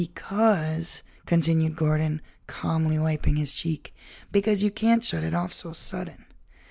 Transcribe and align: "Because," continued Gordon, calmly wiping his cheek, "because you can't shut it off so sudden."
"Because," 0.01 1.03
continued 1.27 1.75
Gordon, 1.75 2.23
calmly 2.47 2.97
wiping 2.97 3.35
his 3.35 3.53
cheek, 3.53 3.93
"because 4.31 4.63
you 4.63 4.71
can't 4.71 5.03
shut 5.03 5.23
it 5.23 5.35
off 5.35 5.53
so 5.53 5.73
sudden." 5.73 6.25